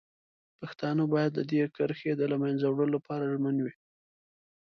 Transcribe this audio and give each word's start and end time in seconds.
پښتانه 0.59 1.03
باید 1.13 1.31
د 1.35 1.39
دې 1.51 1.61
کرښې 1.75 2.11
د 2.17 2.21
له 2.31 2.37
منځه 2.43 2.65
وړلو 2.69 2.93
لپاره 2.95 3.29
ژمن 3.33 3.55
وي. 3.63 3.73